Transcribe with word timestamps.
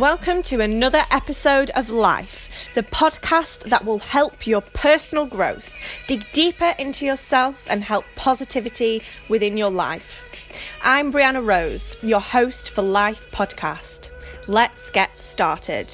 Welcome 0.00 0.42
to 0.44 0.62
another 0.62 1.02
episode 1.10 1.68
of 1.76 1.90
Life, 1.90 2.72
the 2.74 2.82
podcast 2.82 3.64
that 3.64 3.84
will 3.84 3.98
help 3.98 4.46
your 4.46 4.62
personal 4.62 5.26
growth, 5.26 5.76
dig 6.06 6.24
deeper 6.32 6.74
into 6.78 7.04
yourself, 7.04 7.66
and 7.68 7.84
help 7.84 8.06
positivity 8.16 9.02
within 9.28 9.58
your 9.58 9.70
life. 9.70 10.80
I'm 10.82 11.12
Brianna 11.12 11.46
Rose, 11.46 12.02
your 12.02 12.22
host 12.22 12.70
for 12.70 12.80
Life 12.80 13.30
Podcast. 13.30 14.08
Let's 14.46 14.90
get 14.90 15.18
started. 15.18 15.88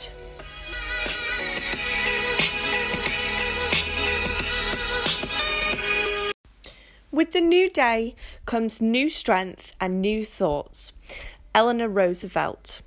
With 7.11 7.33
the 7.33 7.41
new 7.41 7.69
day 7.69 8.15
comes 8.45 8.81
new 8.81 9.09
strength 9.09 9.75
and 9.81 10.01
new 10.01 10.25
thoughts. 10.25 10.93
Eleanor 11.53 11.89
Roosevelt. 11.89 12.83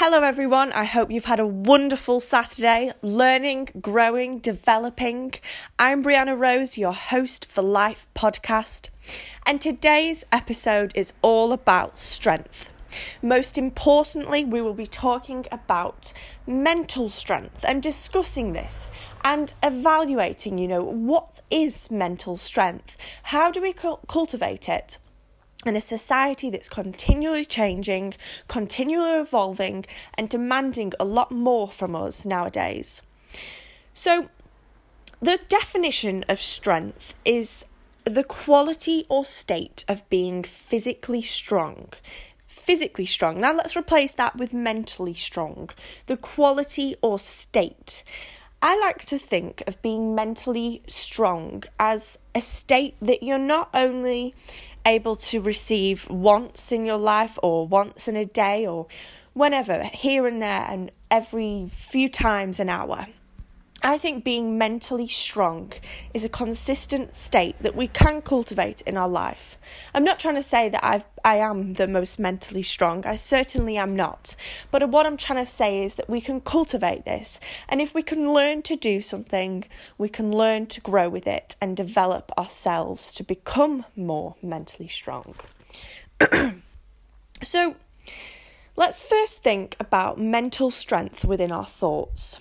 Hello, 0.00 0.22
everyone. 0.22 0.70
I 0.74 0.84
hope 0.84 1.10
you've 1.10 1.24
had 1.24 1.40
a 1.40 1.44
wonderful 1.44 2.20
Saturday 2.20 2.92
learning, 3.02 3.70
growing, 3.80 4.38
developing. 4.38 5.34
I'm 5.76 6.04
Brianna 6.04 6.38
Rose, 6.38 6.78
your 6.78 6.92
host 6.92 7.46
for 7.46 7.62
Life 7.62 8.06
podcast, 8.14 8.90
and 9.44 9.60
today's 9.60 10.22
episode 10.30 10.92
is 10.94 11.14
all 11.20 11.52
about 11.52 11.98
strength. 11.98 12.70
Most 13.22 13.58
importantly, 13.58 14.44
we 14.44 14.60
will 14.60 14.72
be 14.72 14.86
talking 14.86 15.46
about 15.50 16.12
mental 16.46 17.08
strength 17.08 17.64
and 17.66 17.82
discussing 17.82 18.52
this 18.52 18.88
and 19.24 19.52
evaluating, 19.64 20.58
you 20.58 20.68
know, 20.68 20.84
what 20.84 21.40
is 21.50 21.90
mental 21.90 22.36
strength? 22.36 22.96
How 23.24 23.50
do 23.50 23.60
we 23.60 23.72
cultivate 23.72 24.68
it? 24.68 24.98
In 25.66 25.76
a 25.76 25.80
society 25.80 26.50
that's 26.50 26.68
continually 26.68 27.44
changing, 27.44 28.14
continually 28.46 29.20
evolving, 29.20 29.84
and 30.14 30.28
demanding 30.28 30.92
a 31.00 31.04
lot 31.04 31.32
more 31.32 31.68
from 31.68 31.96
us 31.96 32.24
nowadays. 32.24 33.02
So, 33.92 34.28
the 35.20 35.40
definition 35.48 36.24
of 36.28 36.40
strength 36.40 37.14
is 37.24 37.66
the 38.04 38.24
quality 38.24 39.04
or 39.08 39.24
state 39.24 39.84
of 39.88 40.08
being 40.08 40.44
physically 40.44 41.22
strong. 41.22 41.92
Physically 42.46 43.06
strong. 43.06 43.40
Now, 43.40 43.52
let's 43.52 43.76
replace 43.76 44.12
that 44.12 44.36
with 44.36 44.54
mentally 44.54 45.14
strong. 45.14 45.70
The 46.06 46.16
quality 46.16 46.94
or 47.02 47.18
state. 47.18 48.04
I 48.60 48.78
like 48.80 49.04
to 49.06 49.18
think 49.18 49.62
of 49.66 49.80
being 49.82 50.14
mentally 50.14 50.82
strong 50.88 51.62
as 51.78 52.18
a 52.34 52.40
state 52.40 52.96
that 53.00 53.22
you're 53.22 53.38
not 53.38 53.70
only 53.72 54.34
able 54.86 55.16
to 55.16 55.40
receive 55.40 56.08
once 56.08 56.72
in 56.72 56.84
your 56.84 56.98
life 56.98 57.38
or 57.42 57.66
once 57.66 58.08
in 58.08 58.16
a 58.16 58.24
day 58.24 58.66
or 58.66 58.86
whenever, 59.32 59.84
here 59.84 60.26
and 60.26 60.42
there, 60.42 60.66
and 60.68 60.90
every 61.10 61.68
few 61.72 62.08
times 62.08 62.58
an 62.58 62.68
hour. 62.68 63.06
I 63.82 63.96
think 63.96 64.24
being 64.24 64.58
mentally 64.58 65.06
strong 65.06 65.72
is 66.12 66.24
a 66.24 66.28
consistent 66.28 67.14
state 67.14 67.54
that 67.60 67.76
we 67.76 67.86
can 67.86 68.22
cultivate 68.22 68.80
in 68.80 68.96
our 68.96 69.08
life. 69.08 69.56
I'm 69.94 70.02
not 70.02 70.18
trying 70.18 70.34
to 70.34 70.42
say 70.42 70.68
that 70.68 70.82
I've, 70.82 71.04
I 71.24 71.36
am 71.36 71.74
the 71.74 71.86
most 71.86 72.18
mentally 72.18 72.64
strong, 72.64 73.06
I 73.06 73.14
certainly 73.14 73.76
am 73.76 73.94
not. 73.94 74.34
But 74.72 74.88
what 74.90 75.06
I'm 75.06 75.16
trying 75.16 75.44
to 75.44 75.50
say 75.50 75.84
is 75.84 75.94
that 75.94 76.10
we 76.10 76.20
can 76.20 76.40
cultivate 76.40 77.04
this, 77.04 77.38
and 77.68 77.80
if 77.80 77.94
we 77.94 78.02
can 78.02 78.32
learn 78.32 78.62
to 78.62 78.74
do 78.74 79.00
something, 79.00 79.64
we 79.96 80.08
can 80.08 80.32
learn 80.32 80.66
to 80.66 80.80
grow 80.80 81.08
with 81.08 81.28
it 81.28 81.54
and 81.60 81.76
develop 81.76 82.32
ourselves 82.36 83.12
to 83.12 83.22
become 83.22 83.84
more 83.94 84.34
mentally 84.42 84.88
strong. 84.88 85.36
so, 87.42 87.76
let's 88.74 89.02
first 89.02 89.44
think 89.44 89.76
about 89.78 90.18
mental 90.18 90.72
strength 90.72 91.24
within 91.24 91.52
our 91.52 91.66
thoughts. 91.66 92.40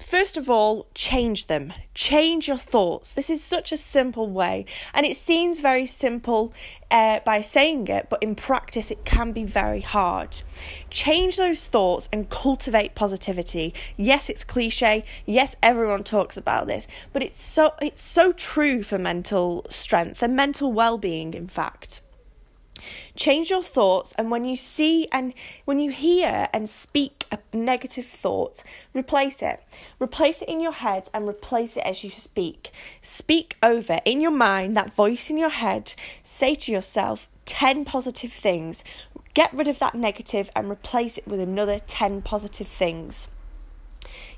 First 0.00 0.36
of 0.36 0.50
all, 0.50 0.86
change 0.94 1.46
them. 1.46 1.72
Change 1.94 2.48
your 2.48 2.58
thoughts. 2.58 3.14
This 3.14 3.30
is 3.30 3.42
such 3.42 3.72
a 3.72 3.76
simple 3.76 4.28
way, 4.28 4.66
and 4.92 5.06
it 5.06 5.16
seems 5.16 5.58
very 5.60 5.86
simple 5.86 6.52
uh, 6.90 7.20
by 7.24 7.40
saying 7.40 7.88
it, 7.88 8.08
but 8.10 8.22
in 8.22 8.34
practice, 8.34 8.90
it 8.90 9.04
can 9.04 9.32
be 9.32 9.44
very 9.44 9.80
hard. 9.80 10.42
Change 10.90 11.36
those 11.36 11.66
thoughts 11.66 12.08
and 12.12 12.28
cultivate 12.28 12.94
positivity. 12.94 13.74
Yes, 13.96 14.28
it's 14.28 14.44
cliche. 14.44 15.04
Yes, 15.24 15.56
everyone 15.62 16.04
talks 16.04 16.36
about 16.36 16.66
this, 16.66 16.86
but 17.12 17.22
it's 17.22 17.40
so 17.40 17.74
it's 17.80 18.02
so 18.02 18.32
true 18.32 18.82
for 18.82 18.98
mental 18.98 19.64
strength 19.70 20.22
and 20.22 20.36
mental 20.36 20.72
well-being. 20.72 21.34
In 21.34 21.48
fact. 21.48 22.02
Change 23.14 23.50
your 23.50 23.62
thoughts, 23.62 24.12
and 24.18 24.30
when 24.30 24.44
you 24.44 24.56
see 24.56 25.08
and 25.12 25.34
when 25.64 25.78
you 25.78 25.90
hear 25.90 26.48
and 26.52 26.68
speak 26.68 27.26
a 27.30 27.38
negative 27.52 28.06
thought, 28.06 28.62
replace 28.94 29.42
it. 29.42 29.62
Replace 30.00 30.42
it 30.42 30.48
in 30.48 30.60
your 30.60 30.72
head 30.72 31.08
and 31.12 31.28
replace 31.28 31.76
it 31.76 31.84
as 31.84 32.04
you 32.04 32.10
speak. 32.10 32.70
Speak 33.00 33.56
over 33.62 34.00
in 34.04 34.20
your 34.20 34.30
mind 34.30 34.76
that 34.76 34.92
voice 34.92 35.30
in 35.30 35.38
your 35.38 35.50
head. 35.50 35.94
Say 36.22 36.54
to 36.54 36.72
yourself 36.72 37.28
10 37.46 37.84
positive 37.84 38.32
things. 38.32 38.84
Get 39.34 39.52
rid 39.52 39.68
of 39.68 39.78
that 39.80 39.94
negative 39.94 40.50
and 40.56 40.70
replace 40.70 41.18
it 41.18 41.28
with 41.28 41.40
another 41.40 41.78
10 41.78 42.22
positive 42.22 42.68
things. 42.68 43.28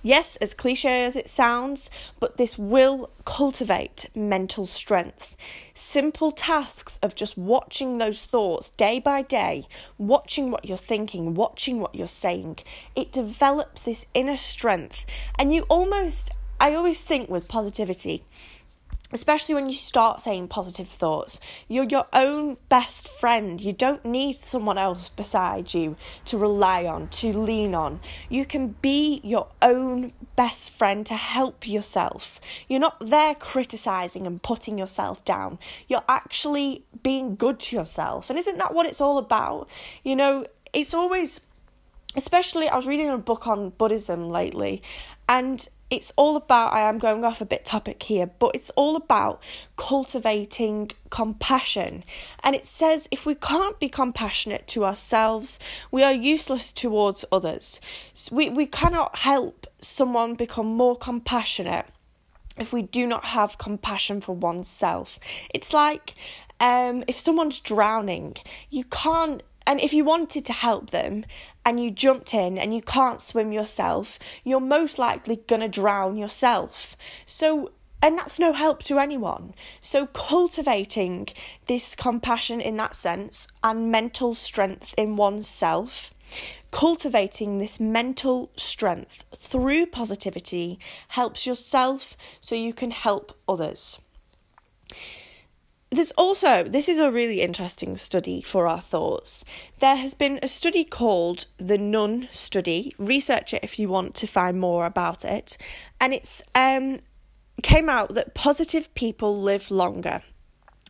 Yes, 0.02 0.36
as 0.36 0.54
cliche 0.54 1.04
as 1.04 1.16
it 1.16 1.28
sounds, 1.28 1.90
but 2.20 2.36
this 2.36 2.58
will 2.58 3.10
cultivate 3.24 4.06
mental 4.14 4.66
strength. 4.66 5.36
Simple 5.74 6.32
tasks 6.32 6.98
of 7.02 7.14
just 7.14 7.36
watching 7.36 7.98
those 7.98 8.24
thoughts 8.24 8.70
day 8.70 8.98
by 8.98 9.22
day, 9.22 9.66
watching 9.98 10.50
what 10.50 10.64
you're 10.64 10.76
thinking, 10.76 11.34
watching 11.34 11.80
what 11.80 11.94
you're 11.94 12.06
saying, 12.06 12.58
it 12.94 13.12
develops 13.12 13.82
this 13.82 14.06
inner 14.14 14.36
strength. 14.36 15.04
And 15.38 15.52
you 15.52 15.62
almost, 15.68 16.30
I 16.60 16.74
always 16.74 17.00
think 17.00 17.28
with 17.28 17.48
positivity, 17.48 18.24
especially 19.12 19.54
when 19.54 19.68
you 19.68 19.74
start 19.74 20.20
saying 20.20 20.48
positive 20.48 20.88
thoughts. 20.88 21.40
You're 21.66 21.84
your 21.84 22.06
own 22.12 22.56
best 22.68 23.08
friend. 23.08 23.60
You 23.60 23.72
don't 23.72 24.04
need 24.04 24.36
someone 24.36 24.78
else 24.78 25.08
beside 25.10 25.74
you 25.74 25.96
to 26.26 26.38
rely 26.38 26.84
on, 26.84 27.08
to 27.08 27.32
lean 27.32 27.74
on. 27.74 28.00
You 28.28 28.44
can 28.44 28.76
be 28.82 29.20
your 29.24 29.48
own 29.62 30.12
best 30.36 30.70
friend 30.70 31.06
to 31.06 31.14
help 31.14 31.66
yourself. 31.66 32.40
You're 32.68 32.80
not 32.80 32.96
there 33.00 33.34
criticizing 33.34 34.26
and 34.26 34.42
putting 34.42 34.78
yourself 34.78 35.24
down. 35.24 35.58
You're 35.88 36.04
actually 36.08 36.84
being 37.02 37.36
good 37.36 37.60
to 37.60 37.76
yourself. 37.76 38.30
And 38.30 38.38
isn't 38.38 38.58
that 38.58 38.74
what 38.74 38.86
it's 38.86 39.00
all 39.00 39.18
about? 39.18 39.68
You 40.04 40.16
know, 40.16 40.46
it's 40.72 40.94
always 40.94 41.40
especially 42.16 42.68
I 42.68 42.76
was 42.76 42.86
reading 42.86 43.10
a 43.10 43.18
book 43.18 43.46
on 43.46 43.70
Buddhism 43.70 44.28
lately 44.30 44.82
and 45.28 45.66
it's 45.90 46.12
all 46.16 46.36
about 46.36 46.72
I 46.74 46.80
am 46.80 46.98
going 46.98 47.24
off 47.24 47.40
a 47.40 47.46
bit 47.46 47.64
topic 47.64 48.02
here, 48.02 48.26
but 48.38 48.54
it's 48.54 48.70
all 48.70 48.96
about 48.96 49.42
cultivating 49.76 50.90
compassion. 51.10 52.04
And 52.42 52.54
it 52.54 52.66
says 52.66 53.08
if 53.10 53.24
we 53.24 53.34
can't 53.34 53.78
be 53.80 53.88
compassionate 53.88 54.66
to 54.68 54.84
ourselves, 54.84 55.58
we 55.90 56.02
are 56.02 56.12
useless 56.12 56.72
towards 56.72 57.24
others. 57.32 57.80
So 58.14 58.36
we, 58.36 58.50
we 58.50 58.66
cannot 58.66 59.18
help 59.18 59.66
someone 59.80 60.34
become 60.34 60.66
more 60.66 60.96
compassionate 60.96 61.86
if 62.58 62.72
we 62.72 62.82
do 62.82 63.06
not 63.06 63.24
have 63.24 63.56
compassion 63.56 64.20
for 64.20 64.34
oneself. 64.34 65.18
It's 65.54 65.72
like 65.72 66.14
um, 66.60 67.04
if 67.06 67.18
someone's 67.18 67.60
drowning, 67.60 68.36
you 68.68 68.84
can't 68.84 69.42
and 69.66 69.80
if 69.80 69.92
you 69.92 70.02
wanted 70.02 70.46
to 70.46 70.52
help 70.54 70.90
them 70.90 71.26
and 71.68 71.78
you 71.78 71.90
jumped 71.90 72.32
in 72.32 72.56
and 72.56 72.74
you 72.74 72.80
can't 72.80 73.20
swim 73.20 73.52
yourself, 73.52 74.18
you're 74.42 74.58
most 74.58 74.98
likely 74.98 75.36
going 75.46 75.60
to 75.60 75.68
drown 75.68 76.16
yourself. 76.16 76.96
So, 77.26 77.72
and 78.00 78.16
that's 78.16 78.38
no 78.38 78.54
help 78.54 78.82
to 78.84 78.98
anyone. 78.98 79.52
So, 79.82 80.06
cultivating 80.06 81.28
this 81.66 81.94
compassion 81.94 82.62
in 82.62 82.78
that 82.78 82.96
sense 82.96 83.48
and 83.62 83.92
mental 83.92 84.34
strength 84.34 84.94
in 84.96 85.16
oneself, 85.16 86.14
cultivating 86.70 87.58
this 87.58 87.78
mental 87.78 88.50
strength 88.56 89.26
through 89.36 89.84
positivity 89.86 90.78
helps 91.08 91.46
yourself 91.46 92.16
so 92.40 92.54
you 92.54 92.72
can 92.72 92.92
help 92.92 93.38
others. 93.46 93.98
There's 95.90 96.10
also, 96.12 96.64
this 96.64 96.88
is 96.88 96.98
a 96.98 97.10
really 97.10 97.40
interesting 97.40 97.96
study 97.96 98.42
for 98.42 98.66
our 98.66 98.80
thoughts. 98.80 99.44
There 99.80 99.96
has 99.96 100.12
been 100.12 100.38
a 100.42 100.48
study 100.48 100.84
called 100.84 101.46
the 101.56 101.78
Nun 101.78 102.28
Study. 102.30 102.94
Research 102.98 103.54
it 103.54 103.64
if 103.64 103.78
you 103.78 103.88
want 103.88 104.14
to 104.16 104.26
find 104.26 104.60
more 104.60 104.84
about 104.84 105.24
it. 105.24 105.56
And 105.98 106.12
it's 106.12 106.42
um, 106.54 107.00
came 107.62 107.88
out 107.88 108.14
that 108.14 108.34
positive 108.34 108.94
people 108.94 109.40
live 109.40 109.70
longer. 109.70 110.22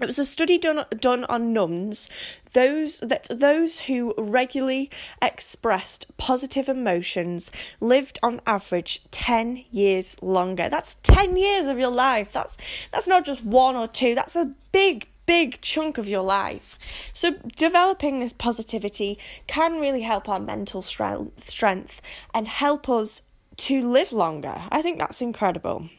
It 0.01 0.07
was 0.07 0.19
a 0.19 0.25
study 0.25 0.59
done 0.59 0.85
done 1.01 1.25
on 1.25 1.53
nuns, 1.53 2.09
those 2.53 3.01
that 3.01 3.27
those 3.31 3.81
who 3.81 4.15
regularly 4.17 4.91
expressed 5.21 6.17
positive 6.17 6.69
emotions 6.69 7.51
lived 7.81 8.19
on 8.23 8.41
average 8.47 9.03
10 9.11 9.65
years 9.71 10.17
longer. 10.23 10.69
That's 10.69 10.97
10 11.03 11.37
years 11.37 11.67
of 11.67 11.79
your 11.79 11.91
life. 11.91 12.33
That's 12.33 12.57
that's 12.93 13.09
not 13.09 13.25
just 13.25 13.45
one 13.45 13.77
or 13.77 13.89
two. 13.89 14.15
That's 14.15 14.37
a 14.37 14.53
big 14.73 15.09
big 15.27 15.61
chunk 15.61 15.99
of 15.99 16.09
your 16.09 16.23
life. 16.23 16.79
So, 17.13 17.33
developing 17.55 18.19
this 18.19 18.33
positivity 18.33 19.19
can 19.47 19.79
really 19.79 20.03
help 20.03 20.29
our 20.29 20.41
mental 20.41 20.81
strength 20.81 21.49
strength 21.49 22.01
and 22.33 22.49
help 22.49 22.89
us 22.89 23.23
to 23.59 23.87
live 23.87 24.13
longer. 24.13 24.63
I 24.71 24.81
think 24.81 24.99
that's 24.99 25.21
incredible. 25.21 25.91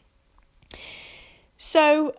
So, 1.58 2.16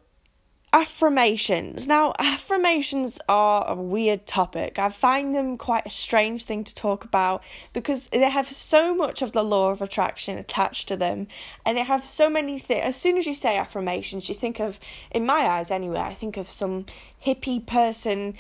affirmations. 0.73 1.89
Now, 1.89 2.13
affirmations 2.19 3.19
are 3.29 3.67
a 3.67 3.75
weird 3.75 4.27
topic. 4.27 4.79
I 4.79 4.89
find 4.89 5.35
them 5.35 5.59
quite 5.59 5.87
a 5.87 5.91
strange 5.91 6.45
thing 6.45 6.63
to 6.65 6.75
talk 6.75 7.05
about 7.05 7.43
because 7.73 8.07
they 8.09 8.31
have 8.31 8.49
so 8.49 8.95
much 8.95 9.21
of 9.23 9.33
the 9.33 9.43
law 9.43 9.71
of 9.71 9.83
attraction 9.83 10.39
attached 10.39 10.87
to 10.89 10.97
them 10.97 11.27
and 11.67 11.77
they 11.77 11.85
have 11.85 12.05
so 12.05 12.31
many 12.31 12.59
things. 12.59 12.83
As 12.85 12.97
soon 12.97 13.19
as 13.19 13.27
you 13.27 13.35
say 13.35 13.57
affirmations, 13.57 14.29
you 14.29 14.35
think 14.35 14.61
of, 14.61 14.79
in 15.11 15.27
my 15.27 15.41
eyes 15.41 15.71
anyway, 15.71 16.01
I 16.01 16.15
think 16.15 16.37
of 16.37 16.49
some 16.49 16.87
hippie 17.25 17.65
person 17.67 18.35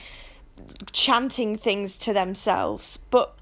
chanting 0.92 1.56
things 1.56 1.98
to 1.98 2.12
themselves. 2.12 2.98
But 3.10 3.34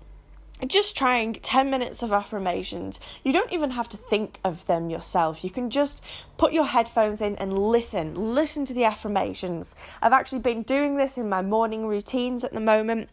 just 0.67 0.97
trying 0.97 1.35
10 1.35 1.71
minutes 1.71 2.03
of 2.03 2.13
affirmations. 2.13 2.99
You 3.23 3.33
don't 3.33 3.53
even 3.53 3.71
have 3.73 3.89
to 3.91 3.97
think 3.97 4.39
of 4.45 4.67
them 4.67 4.91
yourself. 4.91 5.45
You 5.45 5.51
can 5.51 5.71
just 5.71 6.03
put 6.37 6.53
your 6.53 6.67
headphones 6.67 7.21
in 7.21 7.37
and 7.37 7.57
listen. 7.57 8.35
Listen 8.35 8.65
to 8.65 8.75
the 8.75 8.85
affirmations. 8.85 9.75
I've 10.03 10.13
actually 10.13 10.41
been 10.41 10.63
doing 10.63 10.97
this 10.97 11.17
in 11.17 11.29
my 11.29 11.43
morning 11.43 11.87
routines 11.87 12.43
at 12.43 12.53
the 12.53 12.61
moment. 12.61 13.09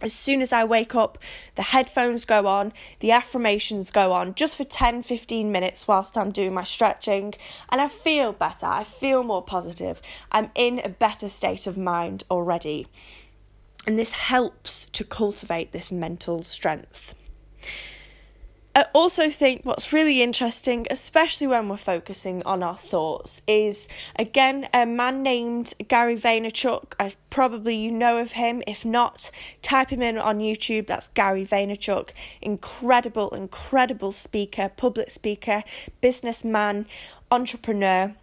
As 0.00 0.12
soon 0.12 0.40
as 0.42 0.52
I 0.52 0.62
wake 0.62 0.94
up, 0.94 1.18
the 1.56 1.62
headphones 1.62 2.24
go 2.24 2.46
on, 2.46 2.72
the 3.00 3.10
affirmations 3.10 3.90
go 3.90 4.12
on 4.12 4.32
just 4.34 4.56
for 4.56 4.62
10 4.62 5.02
15 5.02 5.50
minutes 5.50 5.88
whilst 5.88 6.16
I'm 6.16 6.30
doing 6.30 6.54
my 6.54 6.62
stretching, 6.62 7.34
and 7.68 7.80
I 7.80 7.88
feel 7.88 8.32
better. 8.32 8.66
I 8.66 8.84
feel 8.84 9.24
more 9.24 9.42
positive. 9.42 10.00
I'm 10.30 10.52
in 10.54 10.80
a 10.84 10.88
better 10.88 11.28
state 11.28 11.66
of 11.66 11.76
mind 11.76 12.22
already. 12.30 12.86
And 13.88 13.98
this 13.98 14.12
helps 14.12 14.84
to 14.92 15.02
cultivate 15.02 15.72
this 15.72 15.90
mental 15.90 16.42
strength. 16.42 17.14
I 18.76 18.84
also 18.92 19.30
think 19.30 19.64
what's 19.64 19.94
really 19.94 20.20
interesting, 20.20 20.86
especially 20.90 21.46
when 21.46 21.70
we're 21.70 21.78
focusing 21.78 22.42
on 22.42 22.62
our 22.62 22.76
thoughts, 22.76 23.40
is 23.46 23.88
again 24.16 24.68
a 24.74 24.84
man 24.84 25.22
named 25.22 25.72
Gary 25.88 26.16
Vaynerchuk. 26.16 26.92
I 27.00 27.14
probably 27.30 27.76
you 27.76 27.90
know 27.90 28.18
of 28.18 28.32
him. 28.32 28.62
If 28.66 28.84
not, 28.84 29.30
type 29.62 29.88
him 29.88 30.02
in 30.02 30.18
on 30.18 30.40
YouTube. 30.40 30.86
That's 30.86 31.08
Gary 31.08 31.46
Vaynerchuk. 31.46 32.10
Incredible, 32.42 33.30
incredible 33.30 34.12
speaker, 34.12 34.70
public 34.76 35.08
speaker, 35.08 35.64
businessman, 36.02 36.84
entrepreneur 37.30 38.14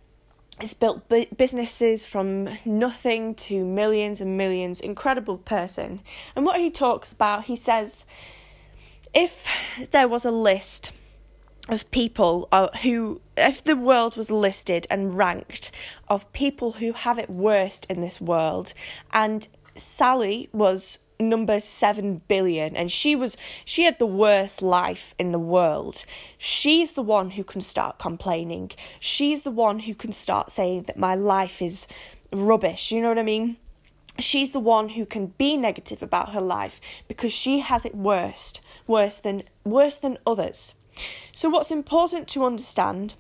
has 0.60 0.74
built 0.74 1.10
businesses 1.38 2.06
from 2.06 2.50
nothing 2.63 3.36
to 3.36 3.66
millions 3.66 4.22
and 4.22 4.38
millions. 4.38 4.80
Incredible 4.80 5.38
person. 5.38 6.02
And 6.36 6.46
what 6.46 6.60
he 6.60 6.69
talks 6.69 7.12
about, 7.12 7.46
he 7.46 7.56
says, 7.56 8.06
if 9.13 9.48
there 9.92 10.07
was 10.07 10.25
a 10.25 10.31
list 10.31 10.92
of 11.68 11.90
people 11.92 12.48
uh, 12.52 12.69
who, 12.84 13.22
if 13.36 13.63
the 13.63 13.75
world 13.75 14.16
was 14.16 14.30
listed 14.30 14.86
and 14.90 15.18
ranked 15.18 15.72
of 16.07 16.31
people 16.31 16.74
who 16.74 16.94
have 16.94 17.18
it 17.18 17.30
worst 17.30 17.86
in 17.90 18.02
this 18.02 18.22
world, 18.22 18.74
and 19.12 19.48
Sally 19.75 20.50
was 20.54 21.00
number 21.20 21.60
7 21.60 22.22
billion 22.28 22.76
and 22.76 22.92
she 22.92 23.16
was 23.16 23.38
she 23.64 23.84
had 23.84 24.00
the 24.00 24.06
worst 24.06 24.62
life 24.62 25.16
in 25.18 25.32
the 25.32 25.40
world. 25.40 26.06
She's 26.38 26.94
the 26.94 27.02
one 27.02 27.32
who 27.32 27.44
can 27.44 27.62
start 27.62 28.00
complaining. 28.00 28.72
She's 29.00 29.44
the 29.44 29.52
one 29.52 29.80
who 29.80 29.96
can 29.96 30.12
start 30.12 30.52
saying 30.52 30.84
that 30.84 30.98
my 30.98 31.16
life 31.16 31.62
is 31.62 31.88
rubbish 32.32 32.92
you 32.92 33.02
know 33.02 33.10
what 33.10 33.20
i 33.20 33.24
mean? 33.24 33.58
She's 34.18 34.52
the 34.52 34.60
one 34.60 34.90
who 34.90 35.06
can 35.06 35.28
be 35.38 35.58
negative 35.58 36.02
about 36.02 36.34
her 36.34 36.40
life 36.40 36.80
because 37.08 37.34
she 37.34 37.60
has 37.60 37.86
it 37.86 37.96
worst 37.96 38.62
worse 38.88 39.18
than 39.18 39.44
worse 39.64 39.98
than 39.98 40.18
others. 40.26 40.74
So 41.32 41.50
what's 41.50 41.72
important 41.72 42.28
to 42.30 42.46
understand 42.46 43.16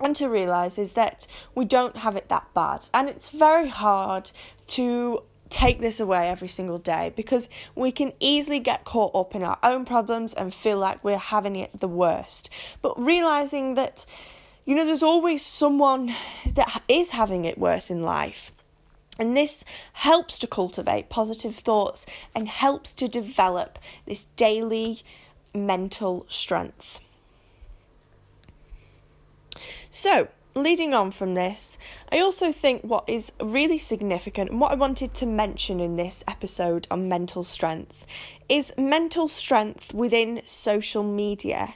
and 0.00 0.16
to 0.16 0.28
realize 0.28 0.78
is 0.78 0.94
that 0.94 1.26
we 1.54 1.64
don't 1.64 1.98
have 1.98 2.16
it 2.16 2.28
that 2.28 2.52
bad 2.54 2.88
and 2.92 3.08
it's 3.08 3.30
very 3.30 3.68
hard 3.68 4.30
to 4.66 5.22
take 5.50 5.80
this 5.80 6.00
away 6.00 6.28
every 6.28 6.48
single 6.48 6.78
day 6.78 7.12
because 7.14 7.48
we 7.74 7.92
can 7.92 8.12
easily 8.18 8.58
get 8.58 8.84
caught 8.84 9.14
up 9.14 9.34
in 9.34 9.42
our 9.42 9.58
own 9.62 9.84
problems 9.84 10.34
and 10.34 10.52
feel 10.52 10.78
like 10.78 11.02
we're 11.04 11.18
having 11.18 11.56
it 11.56 11.78
the 11.78 11.88
worst. 11.88 12.50
But 12.82 12.98
realizing 13.00 13.74
that, 13.74 14.04
you 14.64 14.74
know, 14.74 14.84
there's 14.84 15.02
always 15.02 15.44
someone 15.44 16.14
that 16.54 16.82
is 16.88 17.10
having 17.10 17.44
it 17.44 17.58
worse 17.58 17.90
in 17.90 18.02
life. 18.02 18.52
And 19.18 19.36
this 19.36 19.64
helps 19.92 20.38
to 20.38 20.46
cultivate 20.46 21.08
positive 21.08 21.54
thoughts 21.54 22.04
and 22.34 22.48
helps 22.48 22.92
to 22.94 23.06
develop 23.06 23.78
this 24.06 24.24
daily 24.36 25.02
mental 25.54 26.26
strength. 26.28 27.00
So, 29.88 30.28
leading 30.54 30.94
on 30.94 31.10
from 31.10 31.34
this, 31.34 31.78
I 32.12 32.20
also 32.20 32.52
think 32.52 32.82
what 32.82 33.08
is 33.08 33.32
really 33.40 33.78
significant 33.78 34.50
and 34.50 34.60
what 34.60 34.72
I 34.72 34.76
wanted 34.76 35.14
to 35.14 35.26
mention 35.26 35.80
in 35.80 35.96
this 35.96 36.22
episode 36.28 36.86
on 36.90 37.08
mental 37.08 37.42
strength 37.42 38.06
is 38.48 38.72
mental 38.78 39.28
strength 39.28 39.92
within 39.92 40.42
social 40.46 41.02
media. 41.02 41.74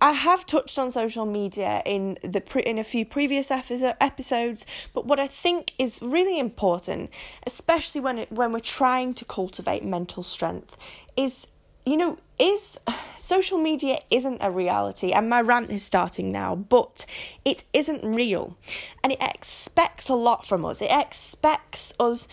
I 0.00 0.12
have 0.12 0.46
touched 0.46 0.80
on 0.80 0.90
social 0.90 1.26
media 1.26 1.80
in 1.86 2.18
the 2.24 2.40
pre- 2.40 2.64
in 2.64 2.76
a 2.76 2.82
few 2.82 3.06
previous 3.06 3.52
episodes, 3.52 4.66
but 4.92 5.06
what 5.06 5.20
I 5.20 5.28
think 5.28 5.74
is 5.78 6.00
really 6.02 6.40
important, 6.40 7.10
especially 7.46 8.00
when 8.00 8.18
it, 8.18 8.32
when 8.32 8.50
we're 8.50 8.58
trying 8.58 9.14
to 9.14 9.24
cultivate 9.24 9.84
mental 9.84 10.24
strength, 10.24 10.76
is 11.16 11.46
you 11.84 11.96
know, 11.96 12.18
is 12.38 12.78
social 13.16 13.58
media 13.58 13.98
isn't 14.10 14.38
a 14.40 14.50
reality, 14.50 15.12
and 15.12 15.28
my 15.28 15.40
rant 15.40 15.70
is 15.70 15.82
starting 15.82 16.32
now, 16.32 16.54
but 16.54 17.06
it 17.44 17.64
isn't 17.72 18.04
real. 18.04 18.56
And 19.02 19.12
it 19.12 19.18
expects 19.20 20.08
a 20.08 20.14
lot 20.14 20.46
from 20.46 20.64
us. 20.64 20.80
It 20.80 20.90
expects 20.90 21.92
us 21.98 22.28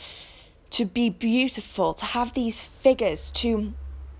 to 0.72 0.86
be 0.86 1.10
beautiful, 1.10 1.94
to 1.96 2.06
have 2.06 2.34
these 2.34 2.66
figures, 2.66 3.31
to 3.31 3.74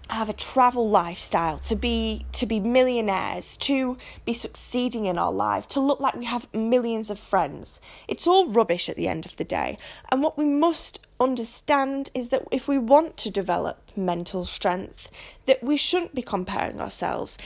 have 0.10 0.30
a 0.30 0.34
travel 0.34 0.90
lifestyle, 0.90 1.60
to 1.60 1.76
be 1.76 2.26
to 2.34 2.46
be 2.46 2.60
millionaires, 2.60 3.56
to 3.58 3.98
be 4.26 4.34
succeeding 4.34 5.06
in 5.06 5.18
our 5.18 5.32
life, 5.32 5.68
to 5.70 5.80
look 5.80 6.00
like 6.00 6.16
we 6.16 6.26
have 6.26 6.52
millions 6.54 7.10
of 7.10 7.20
friends. 7.20 7.80
It's 8.08 8.28
all 8.28 8.50
rubbish 8.50 8.90
at 8.90 8.96
the 8.96 9.08
end 9.08 9.26
of 9.26 9.36
the 9.38 9.44
day. 9.44 9.78
And 10.12 10.24
what 10.24 10.38
we 10.38 10.46
must 10.46 11.00
understand 11.20 12.10
is 12.14 12.30
that 12.30 12.44
if 12.52 12.68
we 12.68 12.78
want 12.78 13.18
to 13.18 13.30
develop 13.30 13.78
mental 13.96 14.46
strength, 14.46 15.12
that 15.46 15.64
we 15.64 15.78
shouldn't 15.78 16.16
be 16.16 16.22
comparing 16.22 16.80
ourselves. 16.82 17.38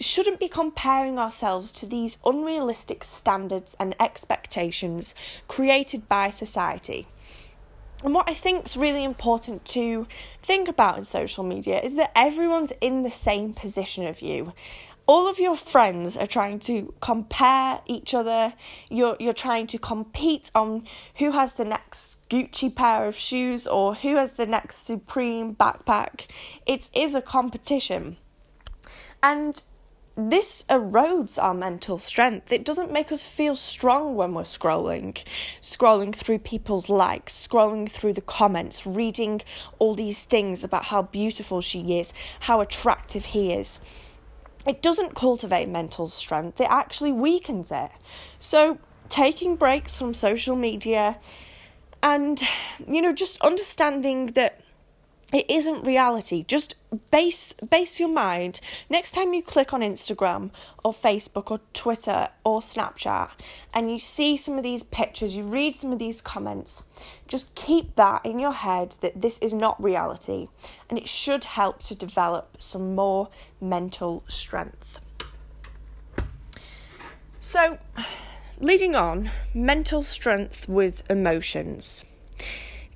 Shouldn't 0.00 0.38
be 0.38 0.48
comparing 0.48 1.18
ourselves 1.18 1.72
to 1.72 1.86
these 1.86 2.18
unrealistic 2.24 3.02
standards 3.02 3.76
and 3.80 3.96
expectations 3.98 5.12
created 5.48 6.08
by 6.08 6.30
society. 6.30 7.08
And 8.04 8.14
what 8.14 8.28
I 8.28 8.34
think 8.34 8.66
is 8.66 8.76
really 8.76 9.02
important 9.02 9.64
to 9.66 10.06
think 10.42 10.68
about 10.68 10.98
in 10.98 11.04
social 11.04 11.42
media 11.42 11.80
is 11.80 11.96
that 11.96 12.12
everyone's 12.14 12.72
in 12.80 13.02
the 13.02 13.10
same 13.10 13.52
position 13.52 14.06
of 14.06 14.22
you. 14.22 14.52
All 15.06 15.26
of 15.26 15.38
your 15.38 15.56
friends 15.56 16.16
are 16.16 16.26
trying 16.26 16.60
to 16.60 16.92
compare 17.00 17.80
each 17.86 18.14
other. 18.14 18.52
You're 18.90 19.16
you're 19.18 19.32
trying 19.32 19.66
to 19.68 19.78
compete 19.78 20.50
on 20.54 20.86
who 21.16 21.30
has 21.32 21.54
the 21.54 21.64
next 21.64 22.18
Gucci 22.28 22.74
pair 22.74 23.06
of 23.06 23.16
shoes 23.16 23.66
or 23.66 23.94
who 23.94 24.16
has 24.16 24.32
the 24.32 24.46
next 24.46 24.84
Supreme 24.84 25.56
backpack. 25.56 26.26
It 26.66 26.90
is 26.92 27.14
a 27.14 27.22
competition. 27.22 28.18
And 29.22 29.60
this 30.18 30.64
erodes 30.68 31.40
our 31.40 31.54
mental 31.54 31.96
strength. 31.96 32.50
It 32.50 32.64
doesn't 32.64 32.90
make 32.90 33.12
us 33.12 33.24
feel 33.24 33.54
strong 33.54 34.16
when 34.16 34.34
we're 34.34 34.42
scrolling, 34.42 35.16
scrolling 35.62 36.12
through 36.12 36.40
people's 36.40 36.88
likes, 36.88 37.32
scrolling 37.32 37.88
through 37.88 38.14
the 38.14 38.20
comments, 38.20 38.84
reading 38.84 39.42
all 39.78 39.94
these 39.94 40.24
things 40.24 40.64
about 40.64 40.86
how 40.86 41.02
beautiful 41.02 41.60
she 41.60 42.00
is, 42.00 42.12
how 42.40 42.60
attractive 42.60 43.26
he 43.26 43.52
is. 43.52 43.78
It 44.66 44.82
doesn't 44.82 45.14
cultivate 45.14 45.68
mental 45.68 46.08
strength, 46.08 46.60
it 46.60 46.68
actually 46.68 47.12
weakens 47.12 47.70
it. 47.70 47.92
So, 48.40 48.78
taking 49.08 49.54
breaks 49.54 49.96
from 49.96 50.14
social 50.14 50.56
media 50.56 51.16
and, 52.02 52.42
you 52.88 53.00
know, 53.00 53.12
just 53.12 53.40
understanding 53.40 54.26
that 54.32 54.60
it 55.32 55.44
isn't 55.50 55.82
reality. 55.82 56.42
Just 56.42 56.74
base 57.10 57.52
base 57.54 58.00
your 58.00 58.08
mind. 58.08 58.60
Next 58.88 59.12
time 59.12 59.34
you 59.34 59.42
click 59.42 59.74
on 59.74 59.82
instagram 59.82 60.50
or 60.82 60.92
facebook 60.92 61.50
or 61.50 61.60
twitter 61.74 62.28
or 62.44 62.60
snapchat 62.60 63.28
and 63.74 63.90
you 63.92 63.98
see 63.98 64.38
some 64.38 64.56
of 64.56 64.62
these 64.62 64.82
pictures 64.82 65.36
you 65.36 65.44
read 65.44 65.76
some 65.76 65.92
of 65.92 65.98
these 65.98 66.22
comments 66.22 66.82
just 67.26 67.54
keep 67.54 67.94
that 67.96 68.24
in 68.24 68.38
your 68.38 68.52
head 68.52 68.96
that 69.02 69.20
this 69.20 69.38
is 69.40 69.52
not 69.52 69.82
reality 69.82 70.48
and 70.88 70.98
it 70.98 71.06
should 71.06 71.44
help 71.44 71.82
to 71.82 71.94
develop 71.94 72.56
some 72.58 72.94
more 72.94 73.28
mental 73.60 74.24
strength. 74.28 74.98
So 77.38 77.78
leading 78.58 78.94
on 78.94 79.30
mental 79.52 80.02
strength 80.02 80.68
with 80.68 81.08
emotions 81.10 82.04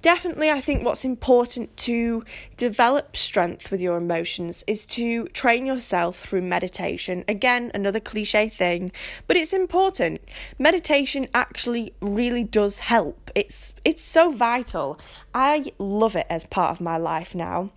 definitely, 0.02 0.50
I 0.50 0.60
think 0.60 0.84
what's 0.84 1.04
important 1.04 1.76
to 1.78 2.24
develop 2.56 3.16
strength 3.16 3.70
with 3.70 3.80
your 3.80 3.96
emotions 3.96 4.64
is 4.66 4.84
to 4.88 5.26
train 5.28 5.64
yourself 5.64 6.18
through 6.18 6.42
meditation. 6.42 7.24
Again, 7.28 7.70
another 7.72 8.00
cliche 8.00 8.48
thing, 8.48 8.92
but 9.26 9.36
it's 9.36 9.52
important. 9.52 10.20
Meditation 10.58 11.28
actually 11.32 11.94
really 12.00 12.44
does 12.44 12.80
help. 12.80 13.30
It's 13.34 13.74
it's 13.84 14.02
so 14.02 14.30
vital. 14.30 14.98
I 15.32 15.72
love 15.78 16.16
it 16.16 16.26
as 16.28 16.44
part 16.44 16.72
of 16.72 16.80
my 16.80 16.96
life 16.98 17.34
now. 17.34 17.70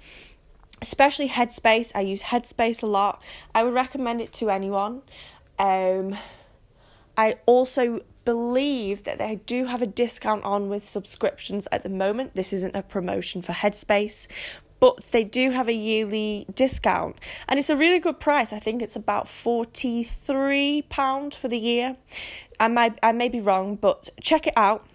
Especially 0.81 1.29
Headspace. 1.29 1.91
I 1.95 2.01
use 2.01 2.23
Headspace 2.23 2.83
a 2.83 2.87
lot. 2.87 3.23
I 3.53 3.63
would 3.63 3.73
recommend 3.73 4.19
it 4.19 4.33
to 4.33 4.49
anyone. 4.49 5.03
Um, 5.57 6.17
I 7.17 7.35
also 7.45 8.01
believe 8.25 9.03
that 9.03 9.19
they 9.19 9.35
do 9.45 9.65
have 9.65 9.81
a 9.81 9.87
discount 9.87 10.43
on 10.43 10.67
with 10.67 10.83
subscriptions 10.83 11.67
at 11.71 11.83
the 11.83 11.89
moment. 11.89 12.35
This 12.35 12.51
isn't 12.51 12.75
a 12.75 12.81
promotion 12.81 13.41
for 13.41 13.53
Headspace, 13.53 14.27
but 14.79 15.07
they 15.11 15.23
do 15.23 15.51
have 15.51 15.69
a 15.69 15.73
yearly 15.73 16.45
discount 16.53 17.17
and 17.47 17.57
it's 17.57 17.69
a 17.69 17.77
really 17.77 17.99
good 17.99 18.19
price. 18.19 18.51
I 18.51 18.59
think 18.59 18.81
it's 18.81 18.95
about 18.95 19.27
£43 19.27 21.35
for 21.35 21.47
the 21.47 21.57
year. 21.57 21.95
I 22.59 22.67
might 22.67 22.97
I 23.01 23.11
may 23.11 23.29
be 23.29 23.39
wrong, 23.39 23.75
but 23.75 24.09
check 24.21 24.47
it 24.47 24.53
out. 24.57 24.85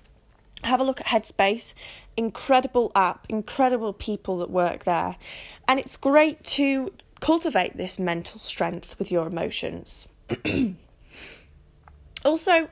Have 0.65 0.81
a 0.81 0.85
look 0.85 1.01
at 1.01 1.07
Headspace. 1.07 1.73
Incredible 2.17 2.93
app, 2.95 3.27
incredible 3.29 3.93
people 3.93 4.39
that 4.39 4.51
work 4.51 4.85
there. 4.85 5.17
And 5.67 5.81
it's 5.81 5.97
great 5.97 6.45
to 6.45 6.93
cultivate 7.21 7.77
this 7.77 7.99
mental 7.99 8.41
strength 8.41 8.99
with 8.99 9.11
your 9.11 9.27
emotions. 9.27 10.07
also, 12.25 12.69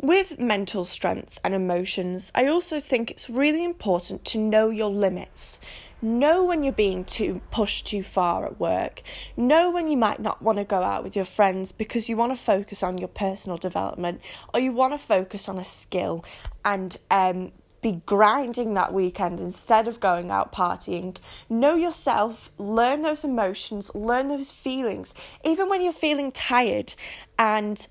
with 0.00 0.38
mental 0.38 0.84
strength 0.84 1.40
and 1.42 1.54
emotions, 1.54 2.30
I 2.34 2.46
also 2.46 2.78
think 2.78 3.10
it's 3.10 3.28
really 3.28 3.64
important 3.64 4.24
to 4.26 4.38
know 4.38 4.70
your 4.70 4.90
limits. 4.90 5.58
Know 6.00 6.44
when 6.44 6.62
you're 6.62 6.72
being 6.72 7.04
too 7.04 7.40
pushed 7.50 7.88
too 7.88 8.04
far 8.04 8.46
at 8.46 8.60
work. 8.60 9.02
Know 9.36 9.70
when 9.70 9.88
you 9.90 9.96
might 9.96 10.20
not 10.20 10.40
want 10.40 10.58
to 10.58 10.64
go 10.64 10.82
out 10.82 11.02
with 11.02 11.16
your 11.16 11.24
friends 11.24 11.72
because 11.72 12.08
you 12.08 12.16
want 12.16 12.30
to 12.30 12.40
focus 12.40 12.84
on 12.84 12.98
your 12.98 13.08
personal 13.08 13.58
development 13.58 14.20
or 14.54 14.60
you 14.60 14.72
want 14.72 14.92
to 14.92 14.98
focus 14.98 15.48
on 15.48 15.58
a 15.58 15.64
skill 15.64 16.24
and 16.64 16.96
um, 17.10 17.50
be 17.82 18.00
grinding 18.06 18.74
that 18.74 18.92
weekend 18.92 19.40
instead 19.40 19.88
of 19.88 19.98
going 19.98 20.30
out 20.30 20.52
partying. 20.52 21.16
Know 21.48 21.74
yourself, 21.74 22.52
learn 22.58 23.02
those 23.02 23.24
emotions, 23.24 23.92
learn 23.94 24.28
those 24.28 24.52
feelings. 24.52 25.14
Even 25.44 25.68
when 25.68 25.82
you're 25.82 25.92
feeling 25.92 26.30
tired 26.30 26.94
and 27.36 27.84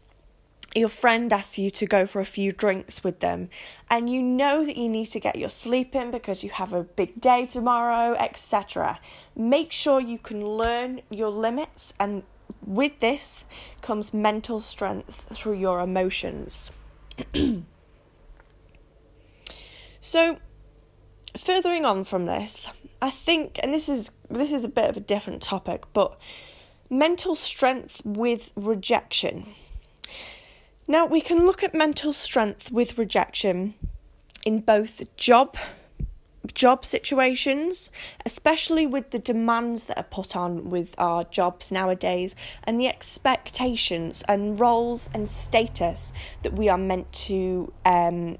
your 0.76 0.90
friend 0.90 1.32
asks 1.32 1.58
you 1.58 1.70
to 1.72 1.86
go 1.86 2.06
for 2.06 2.20
a 2.20 2.26
few 2.26 2.52
drinks 2.52 3.04
with 3.04 3.20
them 3.20 3.50
and 3.90 4.10
you 4.10 4.22
know 4.22 4.66
that 4.66 4.76
you 4.76 4.90
need 4.90 5.08
to 5.08 5.20
get 5.20 5.38
your 5.38 5.50
sleep 5.50 5.96
in 5.96 6.12
because 6.12 6.44
you 6.44 6.50
have 6.50 6.74
a 6.74 6.84
big 6.84 7.20
day 7.20 7.46
tomorrow, 7.46 8.16
etc. 8.20 9.00
Make 9.36 9.72
sure 9.72 10.00
you 10.00 10.18
can 10.18 10.46
learn 10.46 11.02
your 11.10 11.30
limits 11.30 11.94
and 12.00 12.24
with 12.66 13.00
this 13.00 13.46
comes 13.82 14.14
mental 14.14 14.60
strength 14.60 15.28
through 15.34 15.56
your 15.56 15.80
emotions. 15.80 16.72
so 20.02 20.38
furthering 21.38 21.86
on 21.86 22.04
from 22.04 22.26
this, 22.26 22.68
I 23.02 23.10
think 23.10 23.60
and 23.64 23.74
this 23.74 23.90
is 23.90 24.12
this 24.30 24.52
is 24.52 24.64
a 24.64 24.70
bit 24.70 24.90
of 24.90 24.98
a 24.98 25.02
different 25.02 25.42
topic, 25.42 25.84
but 25.94 26.20
mental 26.90 27.36
strength 27.36 28.02
with 28.04 28.52
rejection. 28.56 29.54
Now, 30.90 31.06
we 31.06 31.20
can 31.20 31.46
look 31.46 31.64
at 31.64 31.74
mental 31.74 32.14
strength 32.14 32.72
with 32.72 32.98
rejection 32.98 33.74
in 34.46 34.60
both 34.60 35.04
job 35.18 35.58
job 36.54 36.86
situations, 36.86 37.92
especially 38.26 38.86
with 38.88 39.12
the 39.12 39.20
demands 39.20 39.86
that 39.88 39.98
are 39.98 40.04
put 40.04 40.34
on 40.34 40.70
with 40.70 40.96
our 40.98 41.26
jobs 41.26 41.74
nowadays 41.74 42.36
and 42.64 42.80
the 42.80 42.88
expectations 42.88 44.24
and 44.30 44.58
roles 44.58 45.10
and 45.14 45.28
status 45.28 46.14
that 46.44 46.54
we 46.54 46.70
are 46.70 46.78
meant 46.78 47.12
to 47.12 47.72
um, 47.84 48.38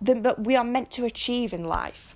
that 0.00 0.44
we 0.44 0.54
are 0.54 0.64
meant 0.64 0.92
to 0.92 1.04
achieve 1.04 1.52
in 1.52 1.64
life. 1.64 2.14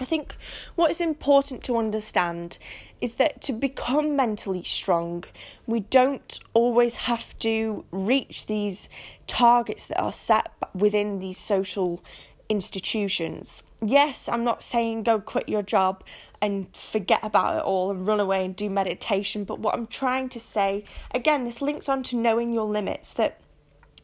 I 0.00 0.04
think 0.06 0.34
what 0.76 0.90
is 0.90 1.00
important 1.00 1.62
to 1.64 1.76
understand 1.76 2.56
is 3.02 3.16
that 3.16 3.42
to 3.42 3.52
become 3.52 4.16
mentally 4.16 4.62
strong, 4.62 5.24
we 5.66 5.80
don't 5.80 6.40
always 6.54 6.94
have 6.94 7.38
to 7.40 7.84
reach 7.90 8.46
these 8.46 8.88
targets 9.26 9.84
that 9.86 10.00
are 10.00 10.10
set 10.10 10.50
within 10.74 11.18
these 11.18 11.36
social 11.36 12.02
institutions. 12.48 13.62
Yes, 13.84 14.26
I'm 14.26 14.42
not 14.42 14.62
saying 14.62 15.02
go 15.02 15.20
quit 15.20 15.50
your 15.50 15.62
job 15.62 16.02
and 16.40 16.74
forget 16.74 17.20
about 17.22 17.58
it 17.58 17.62
all 17.62 17.90
and 17.90 18.06
run 18.06 18.20
away 18.20 18.46
and 18.46 18.56
do 18.56 18.70
meditation, 18.70 19.44
but 19.44 19.58
what 19.58 19.74
I'm 19.74 19.86
trying 19.86 20.30
to 20.30 20.40
say, 20.40 20.84
again, 21.14 21.44
this 21.44 21.60
links 21.60 21.90
on 21.90 22.02
to 22.04 22.16
knowing 22.16 22.54
your 22.54 22.66
limits 22.66 23.12
that 23.14 23.38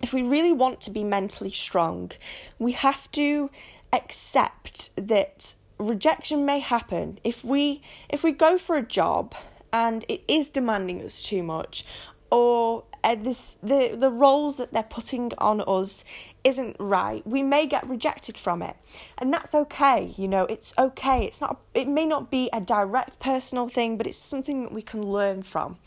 if 0.02 0.12
we 0.12 0.22
really 0.22 0.52
want 0.52 0.82
to 0.82 0.90
be 0.90 1.02
mentally 1.04 1.50
strong, 1.50 2.12
we 2.58 2.72
have 2.72 3.10
to 3.12 3.50
accept 3.92 4.90
that 4.96 5.54
rejection 5.78 6.44
may 6.44 6.60
happen. 6.60 7.18
If 7.24 7.44
we 7.44 7.82
if 8.08 8.22
we 8.22 8.32
go 8.32 8.58
for 8.58 8.76
a 8.76 8.82
job 8.82 9.34
and 9.72 10.04
it 10.08 10.22
is 10.28 10.48
demanding 10.48 11.02
us 11.02 11.22
too 11.22 11.42
much 11.42 11.84
or 12.30 12.84
uh, 13.04 13.14
this 13.14 13.56
the 13.62 13.96
the 13.98 14.10
roles 14.10 14.56
that 14.56 14.72
they're 14.72 14.82
putting 14.82 15.32
on 15.38 15.62
us 15.66 16.04
isn't 16.44 16.76
right 16.78 17.26
we 17.26 17.42
may 17.42 17.66
get 17.66 17.88
rejected 17.88 18.38
from 18.38 18.62
it. 18.62 18.76
And 19.18 19.32
that's 19.32 19.54
okay 19.54 20.14
you 20.16 20.28
know 20.28 20.44
it's 20.44 20.74
okay. 20.78 21.24
It's 21.24 21.40
not 21.40 21.60
it 21.74 21.88
may 21.88 22.06
not 22.06 22.30
be 22.30 22.48
a 22.52 22.60
direct 22.60 23.18
personal 23.18 23.68
thing 23.68 23.96
but 23.96 24.06
it's 24.06 24.18
something 24.18 24.62
that 24.62 24.72
we 24.72 24.82
can 24.82 25.02
learn 25.02 25.42
from. 25.42 25.78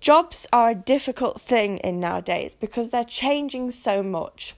Jobs 0.00 0.46
are 0.52 0.70
a 0.70 0.74
difficult 0.74 1.40
thing 1.40 1.78
in 1.78 1.98
nowadays 1.98 2.54
because 2.54 2.90
they're 2.90 3.02
changing 3.02 3.70
so 3.70 4.02
much 4.02 4.54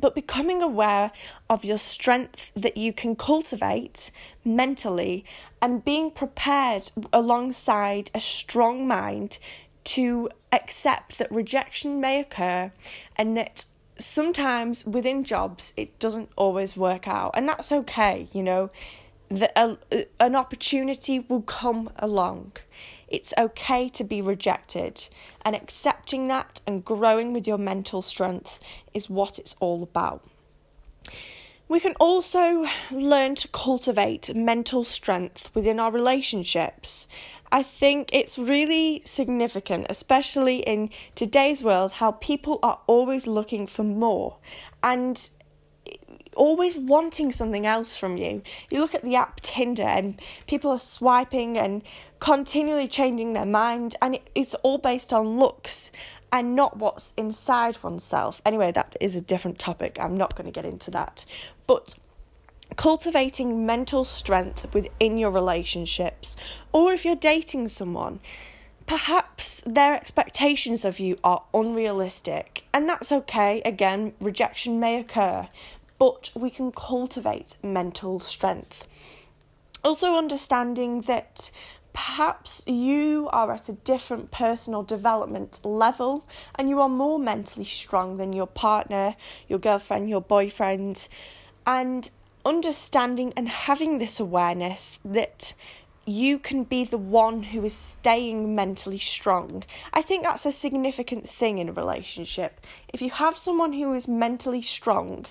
but 0.00 0.14
becoming 0.14 0.62
aware 0.62 1.10
of 1.48 1.64
your 1.64 1.78
strength 1.78 2.52
that 2.54 2.76
you 2.76 2.92
can 2.92 3.16
cultivate 3.16 4.10
mentally 4.44 5.24
and 5.60 5.84
being 5.84 6.10
prepared 6.10 6.90
alongside 7.12 8.10
a 8.14 8.20
strong 8.20 8.86
mind 8.86 9.38
to 9.84 10.28
accept 10.52 11.18
that 11.18 11.30
rejection 11.30 12.00
may 12.00 12.20
occur 12.20 12.70
and 13.16 13.36
that 13.36 13.64
sometimes 13.96 14.84
within 14.84 15.24
jobs 15.24 15.72
it 15.76 15.98
doesn't 15.98 16.30
always 16.36 16.76
work 16.76 17.08
out. 17.08 17.30
And 17.34 17.48
that's 17.48 17.72
okay 17.72 18.28
you 18.32 18.42
know 18.42 18.70
that 19.30 19.52
an 20.20 20.34
opportunity 20.34 21.20
will 21.20 21.42
come 21.42 21.90
along 21.96 22.52
it's 23.08 23.32
okay 23.36 23.88
to 23.90 24.04
be 24.04 24.20
rejected, 24.20 25.08
and 25.42 25.56
accepting 25.56 26.28
that 26.28 26.60
and 26.66 26.84
growing 26.84 27.32
with 27.32 27.46
your 27.46 27.58
mental 27.58 28.02
strength 28.02 28.60
is 28.92 29.10
what 29.10 29.38
it's 29.38 29.56
all 29.60 29.82
about. 29.82 30.26
We 31.68 31.80
can 31.80 31.94
also 32.00 32.66
learn 32.90 33.34
to 33.36 33.48
cultivate 33.48 34.34
mental 34.34 34.84
strength 34.84 35.50
within 35.54 35.78
our 35.78 35.92
relationships. 35.92 37.06
I 37.52 37.62
think 37.62 38.08
it's 38.10 38.38
really 38.38 39.02
significant, 39.04 39.86
especially 39.90 40.60
in 40.60 40.88
today's 41.14 41.62
world, 41.62 41.92
how 41.92 42.12
people 42.12 42.58
are 42.62 42.80
always 42.86 43.26
looking 43.26 43.66
for 43.66 43.84
more. 43.84 44.38
And 44.82 45.28
always 46.38 46.76
wanting 46.76 47.32
something 47.32 47.66
else 47.66 47.96
from 47.96 48.16
you. 48.16 48.42
You 48.70 48.80
look 48.80 48.94
at 48.94 49.02
the 49.02 49.16
app 49.16 49.40
Tinder 49.40 49.82
and 49.82 50.20
people 50.46 50.70
are 50.70 50.78
swiping 50.78 51.58
and 51.58 51.82
continually 52.20 52.88
changing 52.88 53.32
their 53.32 53.46
mind, 53.46 53.96
and 54.00 54.18
it's 54.34 54.54
all 54.54 54.78
based 54.78 55.12
on 55.12 55.38
looks 55.38 55.92
and 56.32 56.54
not 56.54 56.76
what's 56.76 57.12
inside 57.16 57.76
oneself. 57.82 58.40
Anyway, 58.44 58.72
that 58.72 58.96
is 59.00 59.16
a 59.16 59.20
different 59.20 59.58
topic. 59.58 59.98
I'm 60.00 60.16
not 60.16 60.36
going 60.36 60.46
to 60.46 60.52
get 60.52 60.64
into 60.64 60.90
that. 60.92 61.24
But 61.66 61.94
cultivating 62.76 63.66
mental 63.66 64.04
strength 64.04 64.72
within 64.74 65.18
your 65.18 65.30
relationships, 65.30 66.36
or 66.72 66.92
if 66.92 67.04
you're 67.04 67.16
dating 67.16 67.68
someone, 67.68 68.20
perhaps 68.86 69.62
their 69.66 69.94
expectations 69.94 70.84
of 70.84 71.00
you 71.00 71.18
are 71.24 71.44
unrealistic, 71.54 72.64
and 72.72 72.88
that's 72.88 73.10
okay. 73.10 73.62
Again, 73.64 74.12
rejection 74.20 74.78
may 74.80 75.00
occur, 75.00 75.48
but 75.98 76.30
we 76.34 76.50
can 76.50 76.72
cultivate 76.72 77.56
mental 77.62 78.20
strength. 78.20 78.86
Also, 79.84 80.14
understanding 80.14 81.02
that 81.02 81.50
perhaps 81.92 82.62
you 82.66 83.28
are 83.32 83.50
at 83.52 83.68
a 83.68 83.72
different 83.72 84.30
personal 84.30 84.82
development 84.82 85.58
level 85.64 86.24
and 86.54 86.68
you 86.68 86.80
are 86.80 86.88
more 86.88 87.18
mentally 87.18 87.64
strong 87.64 88.16
than 88.16 88.32
your 88.32 88.46
partner, 88.46 89.16
your 89.48 89.58
girlfriend, 89.58 90.08
your 90.08 90.20
boyfriend, 90.20 91.08
and 91.66 92.10
understanding 92.44 93.32
and 93.36 93.48
having 93.48 93.98
this 93.98 94.20
awareness 94.20 95.00
that 95.04 95.54
you 96.06 96.38
can 96.38 96.64
be 96.64 96.84
the 96.84 96.96
one 96.96 97.42
who 97.42 97.62
is 97.64 97.74
staying 97.74 98.54
mentally 98.54 98.98
strong. 98.98 99.62
I 99.92 100.00
think 100.00 100.22
that's 100.22 100.46
a 100.46 100.52
significant 100.52 101.28
thing 101.28 101.58
in 101.58 101.68
a 101.68 101.72
relationship. 101.72 102.60
If 102.94 103.02
you 103.02 103.10
have 103.10 103.36
someone 103.36 103.74
who 103.74 103.92
is 103.92 104.08
mentally 104.08 104.62
strong, 104.62 105.26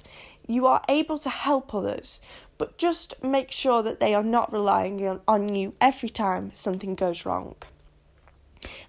You 0.48 0.66
are 0.66 0.82
able 0.90 1.18
to 1.20 1.30
help 1.30 1.76
others, 1.76 2.22
but 2.58 2.78
just 2.78 3.22
make 3.22 3.52
sure 3.52 3.84
that 3.84 4.00
they 4.00 4.16
are 4.16 4.24
not 4.24 4.52
relying 4.52 5.20
on 5.28 5.54
you 5.54 5.74
every 5.80 6.10
time 6.10 6.52
something 6.54 6.96
goes 6.96 7.26
wrong. 7.26 7.56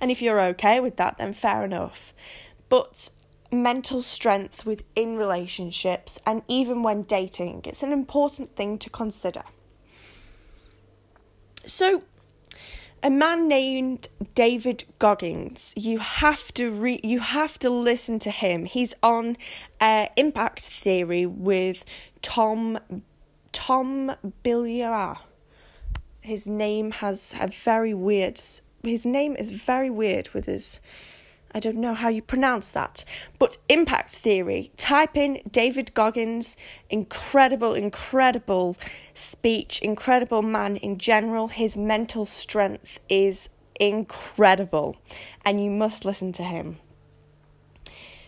And 0.00 0.10
if 0.10 0.22
you're 0.22 0.40
okay 0.40 0.80
with 0.80 0.96
that, 0.96 1.18
then 1.18 1.32
fair 1.32 1.64
enough. 1.64 2.14
But 2.68 3.10
mental 3.50 4.02
strength 4.02 4.66
within 4.66 5.16
relationships 5.16 6.18
and 6.26 6.42
even 6.48 6.82
when 6.82 7.02
dating, 7.02 7.62
it's 7.64 7.82
an 7.82 7.92
important 7.92 8.54
thing 8.56 8.78
to 8.78 8.90
consider. 8.90 9.42
So, 11.64 12.02
a 13.02 13.10
man 13.10 13.48
named 13.48 14.08
David 14.34 14.84
Goggins. 14.98 15.72
You 15.76 15.98
have 15.98 16.52
to 16.54 16.70
re- 16.70 17.00
you 17.02 17.20
have 17.20 17.58
to 17.60 17.70
listen 17.70 18.18
to 18.20 18.30
him. 18.30 18.64
He's 18.64 18.94
on 19.02 19.36
uh, 19.80 20.06
Impact 20.16 20.60
Theory 20.60 21.26
with 21.26 21.84
Tom 22.22 22.78
Tom 23.52 24.12
Bilyar. 24.44 25.18
His 26.20 26.46
name 26.46 26.90
has 26.92 27.34
a 27.40 27.48
very 27.48 27.94
weird. 27.94 28.40
His 28.82 29.06
name 29.06 29.36
is 29.36 29.50
very 29.50 29.90
weird 29.90 30.28
with 30.34 30.46
his 30.46 30.80
I 31.52 31.60
don't 31.60 31.76
know 31.76 31.94
how 31.94 32.08
you 32.08 32.22
pronounce 32.22 32.70
that. 32.70 33.04
But 33.38 33.58
impact 33.68 34.12
theory. 34.16 34.70
Type 34.76 35.16
in 35.16 35.40
David 35.50 35.94
Goggins. 35.94 36.56
Incredible, 36.90 37.74
incredible 37.74 38.76
speech, 39.14 39.80
incredible 39.80 40.42
man 40.42 40.76
in 40.76 40.98
general. 40.98 41.48
His 41.48 41.76
mental 41.76 42.26
strength 42.26 43.00
is 43.08 43.48
incredible, 43.80 44.96
and 45.44 45.62
you 45.62 45.70
must 45.70 46.04
listen 46.04 46.32
to 46.32 46.42
him. 46.42 46.78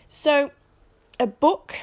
So, 0.08 0.50
a 1.18 1.26
book, 1.26 1.76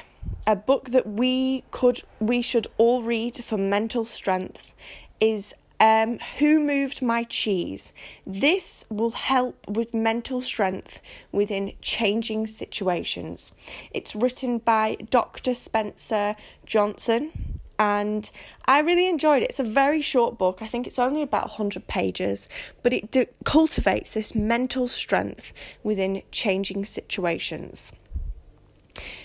a 0.46 0.56
book 0.56 0.90
that 0.90 1.06
we 1.06 1.64
could, 1.70 2.02
we 2.18 2.42
should 2.42 2.66
all 2.76 3.02
read 3.02 3.36
for 3.44 3.56
mental 3.56 4.04
strength 4.04 4.72
is 5.20 5.54
um, 5.80 6.18
Who 6.38 6.60
Moved 6.60 7.02
My 7.02 7.24
Cheese? 7.24 7.92
This 8.26 8.84
will 8.88 9.12
help 9.12 9.68
with 9.68 9.94
mental 9.94 10.40
strength 10.40 11.00
within 11.32 11.72
changing 11.80 12.46
situations. 12.46 13.52
It's 13.92 14.14
written 14.14 14.58
by 14.58 14.96
Dr. 15.10 15.54
Spencer 15.54 16.36
Johnson 16.64 17.58
and 17.78 18.28
I 18.64 18.80
really 18.80 19.06
enjoyed 19.06 19.42
it. 19.42 19.50
It's 19.50 19.60
a 19.60 19.64
very 19.64 20.02
short 20.02 20.36
book. 20.36 20.60
I 20.60 20.66
think 20.66 20.86
it's 20.86 20.98
only 20.98 21.22
about 21.22 21.42
100 21.42 21.86
pages, 21.86 22.48
but 22.82 22.92
it 22.92 23.10
d- 23.10 23.26
cultivates 23.44 24.14
this 24.14 24.34
mental 24.34 24.88
strength 24.88 25.52
within 25.84 26.22
changing 26.32 26.84
situations. 26.86 27.92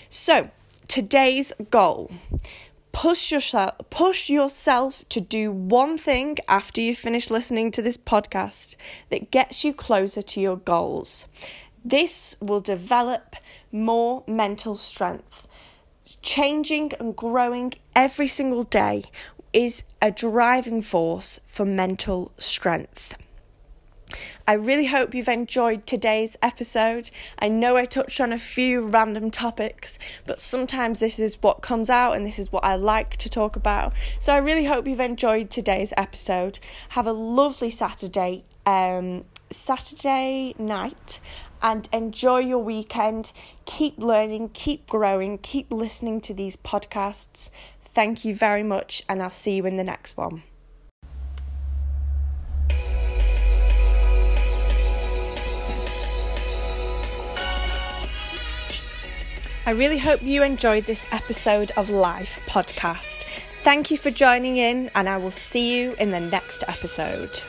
So, 0.08 0.50
today's 0.86 1.52
goal 1.70 2.12
push 2.94 3.32
yourself 3.32 3.74
push 3.90 4.30
yourself 4.30 5.04
to 5.08 5.20
do 5.20 5.50
one 5.50 5.98
thing 5.98 6.36
after 6.46 6.80
you 6.80 6.94
finish 6.94 7.28
listening 7.28 7.72
to 7.72 7.82
this 7.82 7.98
podcast 7.98 8.76
that 9.10 9.32
gets 9.32 9.64
you 9.64 9.74
closer 9.74 10.22
to 10.22 10.40
your 10.40 10.56
goals. 10.56 11.26
This 11.84 12.36
will 12.40 12.60
develop 12.60 13.34
more 13.72 14.22
mental 14.28 14.76
strength. 14.76 15.46
Changing 16.22 16.92
and 17.00 17.16
growing 17.16 17.74
every 17.96 18.28
single 18.28 18.62
day 18.62 19.04
is 19.52 19.84
a 20.00 20.10
driving 20.12 20.80
force 20.80 21.40
for 21.46 21.66
mental 21.66 22.30
strength. 22.38 23.16
I 24.46 24.54
really 24.54 24.86
hope 24.86 25.14
you've 25.14 25.28
enjoyed 25.28 25.86
today's 25.86 26.36
episode. 26.42 27.10
I 27.38 27.48
know 27.48 27.76
I 27.76 27.84
touched 27.84 28.20
on 28.20 28.32
a 28.32 28.38
few 28.38 28.82
random 28.82 29.30
topics, 29.30 29.98
but 30.26 30.40
sometimes 30.40 30.98
this 30.98 31.18
is 31.18 31.42
what 31.42 31.62
comes 31.62 31.90
out 31.90 32.12
and 32.12 32.26
this 32.26 32.38
is 32.38 32.52
what 32.52 32.64
I 32.64 32.76
like 32.76 33.16
to 33.18 33.28
talk 33.28 33.56
about. 33.56 33.92
So 34.18 34.32
I 34.32 34.38
really 34.38 34.64
hope 34.64 34.86
you've 34.86 35.00
enjoyed 35.00 35.50
today's 35.50 35.92
episode. 35.96 36.58
Have 36.90 37.06
a 37.06 37.12
lovely 37.12 37.70
Saturday, 37.70 38.44
um, 38.66 39.24
Saturday 39.50 40.54
night, 40.58 41.20
and 41.62 41.88
enjoy 41.92 42.38
your 42.38 42.58
weekend. 42.58 43.32
Keep 43.64 43.98
learning, 43.98 44.50
keep 44.50 44.86
growing, 44.86 45.38
keep 45.38 45.72
listening 45.72 46.20
to 46.22 46.34
these 46.34 46.56
podcasts. 46.56 47.50
Thank 47.94 48.24
you 48.24 48.34
very 48.34 48.62
much, 48.62 49.02
and 49.08 49.22
I'll 49.22 49.30
see 49.30 49.56
you 49.56 49.66
in 49.66 49.76
the 49.76 49.84
next 49.84 50.16
one. 50.16 50.42
I 59.66 59.70
really 59.70 59.96
hope 59.96 60.20
you 60.20 60.42
enjoyed 60.42 60.84
this 60.84 61.10
episode 61.10 61.70
of 61.78 61.88
Life 61.88 62.44
Podcast. 62.46 63.24
Thank 63.62 63.90
you 63.90 63.96
for 63.96 64.10
joining 64.10 64.58
in, 64.58 64.90
and 64.94 65.08
I 65.08 65.16
will 65.16 65.30
see 65.30 65.74
you 65.74 65.94
in 65.98 66.10
the 66.10 66.20
next 66.20 66.64
episode. 66.68 67.40